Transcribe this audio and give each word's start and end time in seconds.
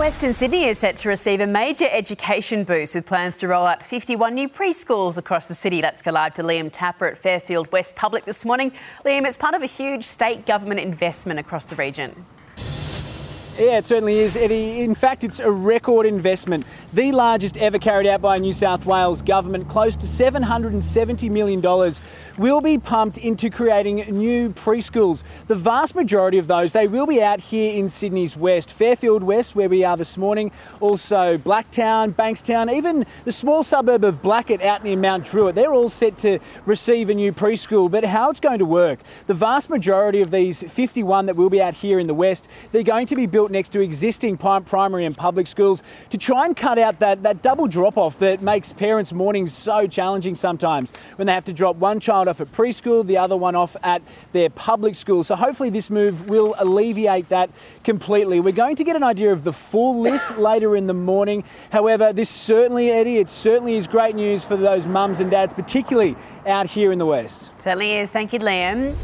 Western 0.00 0.32
Sydney 0.32 0.64
is 0.64 0.78
set 0.78 0.96
to 0.96 1.10
receive 1.10 1.40
a 1.40 1.46
major 1.46 1.86
education 1.90 2.64
boost 2.64 2.94
with 2.94 3.04
plans 3.04 3.36
to 3.36 3.46
roll 3.46 3.66
out 3.66 3.82
51 3.82 4.34
new 4.34 4.48
preschools 4.48 5.18
across 5.18 5.46
the 5.46 5.54
city. 5.54 5.82
Let's 5.82 6.00
go 6.00 6.10
live 6.10 6.32
to 6.36 6.42
Liam 6.42 6.70
Tapper 6.72 7.06
at 7.06 7.18
Fairfield 7.18 7.70
West 7.70 7.96
Public 7.96 8.24
this 8.24 8.46
morning. 8.46 8.72
Liam, 9.04 9.26
it's 9.26 9.36
part 9.36 9.52
of 9.52 9.60
a 9.62 9.66
huge 9.66 10.04
state 10.04 10.46
government 10.46 10.80
investment 10.80 11.38
across 11.38 11.66
the 11.66 11.76
region. 11.76 12.24
Yeah, 13.60 13.76
it 13.76 13.84
certainly 13.84 14.20
is, 14.20 14.36
Eddie. 14.36 14.80
In 14.80 14.94
fact, 14.94 15.22
it's 15.22 15.38
a 15.38 15.50
record 15.50 16.06
investment, 16.06 16.64
the 16.94 17.12
largest 17.12 17.58
ever 17.58 17.78
carried 17.78 18.06
out 18.06 18.22
by 18.22 18.36
a 18.36 18.38
New 18.38 18.54
South 18.54 18.86
Wales 18.86 19.20
government. 19.20 19.68
Close 19.68 19.96
to 19.96 20.06
$770 20.06 21.30
million 21.30 21.60
will 22.38 22.62
be 22.62 22.78
pumped 22.78 23.18
into 23.18 23.50
creating 23.50 23.96
new 24.16 24.48
preschools. 24.48 25.22
The 25.46 25.56
vast 25.56 25.94
majority 25.94 26.38
of 26.38 26.46
those, 26.46 26.72
they 26.72 26.88
will 26.88 27.04
be 27.04 27.22
out 27.22 27.38
here 27.38 27.76
in 27.76 27.90
Sydney's 27.90 28.34
west, 28.34 28.72
Fairfield 28.72 29.22
West, 29.22 29.54
where 29.54 29.68
we 29.68 29.84
are 29.84 29.98
this 29.98 30.16
morning, 30.16 30.52
also 30.80 31.36
Blacktown, 31.36 32.14
Bankstown, 32.14 32.72
even 32.72 33.04
the 33.26 33.32
small 33.32 33.62
suburb 33.62 34.04
of 34.04 34.22
Blackett 34.22 34.62
out 34.62 34.84
near 34.84 34.96
Mount 34.96 35.26
Druitt. 35.26 35.54
They're 35.54 35.74
all 35.74 35.90
set 35.90 36.16
to 36.18 36.38
receive 36.64 37.10
a 37.10 37.14
new 37.14 37.30
preschool, 37.30 37.90
but 37.90 38.04
how 38.06 38.30
it's 38.30 38.40
going 38.40 38.60
to 38.60 38.64
work, 38.64 39.00
the 39.26 39.34
vast 39.34 39.68
majority 39.68 40.22
of 40.22 40.30
these 40.30 40.62
51 40.62 41.26
that 41.26 41.36
will 41.36 41.50
be 41.50 41.60
out 41.60 41.74
here 41.74 41.98
in 41.98 42.06
the 42.06 42.14
west, 42.14 42.48
they're 42.72 42.82
going 42.82 43.06
to 43.08 43.16
be 43.16 43.26
built 43.50 43.58
next 43.58 43.70
to 43.70 43.80
existing 43.80 44.36
primary 44.36 45.04
and 45.04 45.16
public 45.16 45.46
schools 45.46 45.82
to 46.10 46.18
try 46.18 46.46
and 46.46 46.56
cut 46.56 46.78
out 46.78 46.98
that, 47.00 47.22
that 47.22 47.42
double 47.42 47.66
drop 47.66 47.96
off 47.96 48.18
that 48.18 48.40
makes 48.40 48.72
parents' 48.72 49.12
mornings 49.12 49.52
so 49.52 49.86
challenging 49.86 50.34
sometimes 50.34 50.92
when 51.16 51.26
they 51.26 51.32
have 51.32 51.44
to 51.44 51.52
drop 51.52 51.76
one 51.76 52.00
child 52.00 52.28
off 52.28 52.40
at 52.40 52.52
preschool, 52.52 53.04
the 53.04 53.16
other 53.16 53.36
one 53.36 53.54
off 53.54 53.76
at 53.82 54.02
their 54.32 54.50
public 54.50 54.94
school. 54.94 55.24
So 55.24 55.34
hopefully 55.34 55.70
this 55.70 55.90
move 55.90 56.28
will 56.28 56.54
alleviate 56.58 57.28
that 57.30 57.50
completely. 57.84 58.40
We're 58.40 58.52
going 58.52 58.76
to 58.76 58.84
get 58.84 58.96
an 58.96 59.02
idea 59.02 59.32
of 59.32 59.42
the 59.42 59.52
full 59.52 60.00
list 60.00 60.38
later 60.38 60.76
in 60.76 60.86
the 60.86 60.94
morning. 60.94 61.44
However, 61.72 62.12
this 62.12 62.30
certainly, 62.30 62.90
Eddie, 62.90 63.18
it 63.18 63.28
certainly 63.28 63.76
is 63.76 63.86
great 63.86 64.14
news 64.14 64.44
for 64.44 64.56
those 64.56 64.86
mums 64.86 65.20
and 65.20 65.30
dads, 65.30 65.54
particularly 65.54 66.16
out 66.46 66.66
here 66.66 66.92
in 66.92 66.98
the 66.98 67.06
West. 67.06 67.50
Certainly 67.58 67.98
is. 67.98 68.10
Thank 68.10 68.32
you, 68.32 68.38
Liam. 68.38 68.94